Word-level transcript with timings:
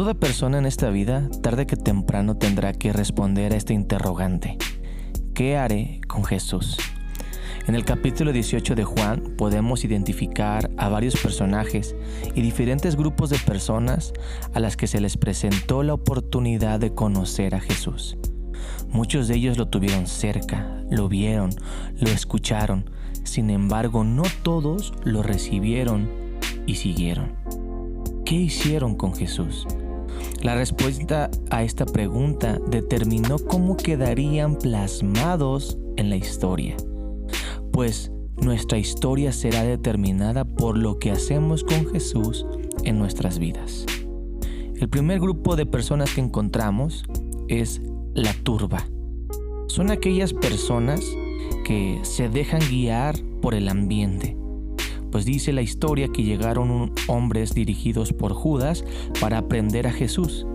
Toda 0.00 0.14
persona 0.14 0.56
en 0.56 0.64
esta 0.64 0.88
vida, 0.88 1.28
tarde 1.42 1.66
que 1.66 1.76
temprano, 1.76 2.34
tendrá 2.34 2.72
que 2.72 2.90
responder 2.90 3.52
a 3.52 3.56
este 3.56 3.74
interrogante. 3.74 4.56
¿Qué 5.34 5.58
haré 5.58 6.00
con 6.08 6.24
Jesús? 6.24 6.78
En 7.66 7.74
el 7.74 7.84
capítulo 7.84 8.32
18 8.32 8.76
de 8.76 8.84
Juan 8.84 9.34
podemos 9.36 9.84
identificar 9.84 10.70
a 10.78 10.88
varios 10.88 11.20
personajes 11.20 11.94
y 12.34 12.40
diferentes 12.40 12.96
grupos 12.96 13.28
de 13.28 13.36
personas 13.40 14.14
a 14.54 14.60
las 14.60 14.78
que 14.78 14.86
se 14.86 15.02
les 15.02 15.18
presentó 15.18 15.82
la 15.82 15.92
oportunidad 15.92 16.80
de 16.80 16.94
conocer 16.94 17.54
a 17.54 17.60
Jesús. 17.60 18.16
Muchos 18.88 19.28
de 19.28 19.34
ellos 19.34 19.58
lo 19.58 19.68
tuvieron 19.68 20.06
cerca, 20.06 20.82
lo 20.90 21.10
vieron, 21.10 21.50
lo 22.00 22.08
escucharon, 22.08 22.88
sin 23.24 23.50
embargo 23.50 24.02
no 24.02 24.22
todos 24.42 24.94
lo 25.04 25.22
recibieron 25.22 26.08
y 26.64 26.76
siguieron. 26.76 27.34
¿Qué 28.24 28.36
hicieron 28.36 28.94
con 28.94 29.14
Jesús? 29.14 29.66
La 30.42 30.54
respuesta 30.54 31.30
a 31.50 31.62
esta 31.64 31.84
pregunta 31.84 32.58
determinó 32.68 33.38
cómo 33.38 33.76
quedarían 33.76 34.56
plasmados 34.56 35.78
en 35.98 36.08
la 36.08 36.16
historia, 36.16 36.76
pues 37.72 38.10
nuestra 38.40 38.78
historia 38.78 39.32
será 39.32 39.64
determinada 39.64 40.46
por 40.46 40.78
lo 40.78 40.98
que 40.98 41.10
hacemos 41.10 41.62
con 41.62 41.86
Jesús 41.92 42.46
en 42.84 42.98
nuestras 42.98 43.38
vidas. 43.38 43.84
El 44.76 44.88
primer 44.88 45.20
grupo 45.20 45.56
de 45.56 45.66
personas 45.66 46.14
que 46.14 46.22
encontramos 46.22 47.04
es 47.48 47.82
la 48.14 48.32
turba. 48.32 48.88
Son 49.66 49.90
aquellas 49.90 50.32
personas 50.32 51.02
que 51.66 52.00
se 52.02 52.30
dejan 52.30 52.62
guiar 52.70 53.14
por 53.42 53.54
el 53.54 53.68
ambiente. 53.68 54.39
Pues 55.10 55.24
dice 55.24 55.52
la 55.52 55.62
historia 55.62 56.08
que 56.08 56.22
llegaron 56.22 56.92
hombres 57.08 57.54
dirigidos 57.54 58.12
por 58.12 58.32
Judas 58.32 58.84
para 59.20 59.38
aprender 59.38 59.86
a 59.86 59.92
Jesús. 59.92 60.46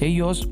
Ellos 0.00 0.48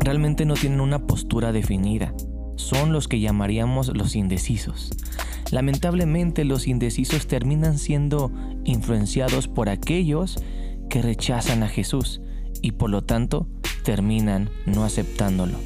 realmente 0.00 0.44
no 0.44 0.54
tienen 0.54 0.80
una 0.80 1.06
postura 1.06 1.52
definida. 1.52 2.14
Son 2.56 2.92
los 2.92 3.08
que 3.08 3.20
llamaríamos 3.20 3.96
los 3.96 4.14
indecisos. 4.14 4.90
Lamentablemente 5.50 6.44
los 6.44 6.66
indecisos 6.66 7.26
terminan 7.26 7.78
siendo 7.78 8.30
influenciados 8.64 9.48
por 9.48 9.68
aquellos 9.68 10.36
que 10.88 11.02
rechazan 11.02 11.62
a 11.62 11.68
Jesús 11.68 12.20
y 12.62 12.72
por 12.72 12.90
lo 12.90 13.02
tanto 13.02 13.46
terminan 13.84 14.50
no 14.66 14.84
aceptándolo. 14.84 15.58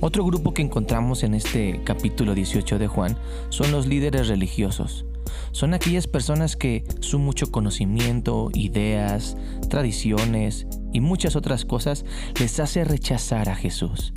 Otro 0.00 0.24
grupo 0.24 0.54
que 0.54 0.62
encontramos 0.62 1.24
en 1.24 1.34
este 1.34 1.80
capítulo 1.84 2.34
18 2.34 2.78
de 2.78 2.86
Juan 2.86 3.16
son 3.48 3.72
los 3.72 3.86
líderes 3.86 4.28
religiosos. 4.28 5.04
Son 5.52 5.74
aquellas 5.74 6.06
personas 6.06 6.56
que 6.56 6.84
su 7.00 7.18
mucho 7.18 7.50
conocimiento, 7.50 8.50
ideas, 8.54 9.36
tradiciones 9.68 10.66
y 10.92 11.00
muchas 11.00 11.36
otras 11.36 11.64
cosas 11.64 12.04
les 12.40 12.60
hace 12.60 12.84
rechazar 12.84 13.48
a 13.48 13.56
Jesús. 13.56 14.12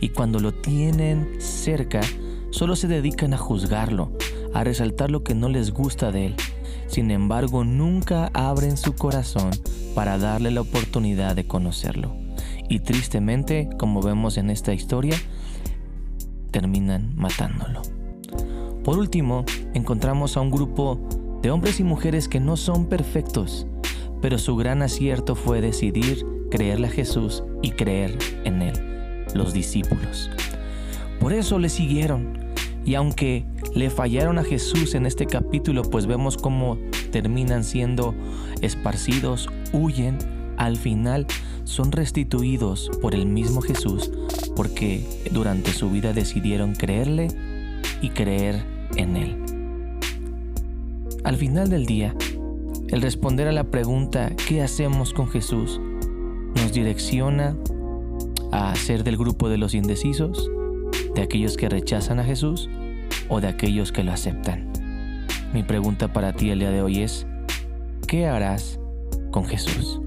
Y 0.00 0.10
cuando 0.10 0.40
lo 0.40 0.52
tienen 0.52 1.40
cerca, 1.40 2.00
solo 2.50 2.76
se 2.76 2.88
dedican 2.88 3.34
a 3.34 3.38
juzgarlo, 3.38 4.12
a 4.54 4.64
resaltar 4.64 5.10
lo 5.10 5.24
que 5.24 5.34
no 5.34 5.48
les 5.48 5.72
gusta 5.72 6.12
de 6.12 6.26
él. 6.26 6.36
Sin 6.86 7.10
embargo, 7.10 7.64
nunca 7.64 8.30
abren 8.32 8.76
su 8.76 8.94
corazón 8.94 9.50
para 9.94 10.18
darle 10.18 10.50
la 10.50 10.62
oportunidad 10.62 11.36
de 11.36 11.46
conocerlo 11.46 12.28
y 12.68 12.80
tristemente, 12.80 13.68
como 13.78 14.02
vemos 14.02 14.36
en 14.36 14.50
esta 14.50 14.74
historia, 14.74 15.16
terminan 16.50 17.14
matándolo. 17.16 17.82
Por 18.88 18.98
último, 18.98 19.44
encontramos 19.74 20.38
a 20.38 20.40
un 20.40 20.50
grupo 20.50 20.98
de 21.42 21.50
hombres 21.50 21.78
y 21.78 21.84
mujeres 21.84 22.26
que 22.26 22.40
no 22.40 22.56
son 22.56 22.86
perfectos, 22.86 23.66
pero 24.22 24.38
su 24.38 24.56
gran 24.56 24.80
acierto 24.80 25.34
fue 25.34 25.60
decidir 25.60 26.24
creerle 26.50 26.86
a 26.86 26.90
Jesús 26.90 27.44
y 27.60 27.72
creer 27.72 28.16
en 28.44 28.62
Él, 28.62 29.26
los 29.34 29.52
discípulos. 29.52 30.30
Por 31.20 31.34
eso 31.34 31.58
le 31.58 31.68
siguieron, 31.68 32.38
y 32.86 32.94
aunque 32.94 33.44
le 33.74 33.90
fallaron 33.90 34.38
a 34.38 34.42
Jesús 34.42 34.94
en 34.94 35.04
este 35.04 35.26
capítulo, 35.26 35.82
pues 35.82 36.06
vemos 36.06 36.38
cómo 36.38 36.78
terminan 37.12 37.64
siendo 37.64 38.14
esparcidos, 38.62 39.50
huyen, 39.74 40.16
al 40.56 40.78
final 40.78 41.26
son 41.64 41.92
restituidos 41.92 42.90
por 43.02 43.14
el 43.14 43.26
mismo 43.26 43.60
Jesús 43.60 44.10
porque 44.56 45.06
durante 45.30 45.74
su 45.74 45.90
vida 45.90 46.14
decidieron 46.14 46.74
creerle 46.74 47.28
y 48.00 48.08
creer 48.08 48.77
en 48.98 49.16
Él. 49.16 49.42
Al 51.24 51.36
final 51.36 51.70
del 51.70 51.86
día, 51.86 52.14
el 52.88 53.00
responder 53.00 53.48
a 53.48 53.52
la 53.52 53.64
pregunta 53.64 54.30
¿qué 54.46 54.62
hacemos 54.62 55.14
con 55.14 55.28
Jesús? 55.28 55.80
nos 56.54 56.72
direcciona 56.72 57.56
a 58.52 58.74
ser 58.74 59.04
del 59.04 59.16
grupo 59.16 59.48
de 59.48 59.58
los 59.58 59.74
indecisos, 59.74 60.50
de 61.14 61.22
aquellos 61.22 61.56
que 61.56 61.68
rechazan 61.68 62.18
a 62.18 62.24
Jesús 62.24 62.68
o 63.28 63.40
de 63.40 63.48
aquellos 63.48 63.92
que 63.92 64.02
lo 64.02 64.12
aceptan. 64.12 64.72
Mi 65.52 65.62
pregunta 65.62 66.12
para 66.12 66.32
ti 66.32 66.50
el 66.50 66.60
día 66.60 66.70
de 66.70 66.82
hoy 66.82 67.02
es, 67.02 67.26
¿qué 68.06 68.26
harás 68.26 68.80
con 69.30 69.44
Jesús? 69.44 70.00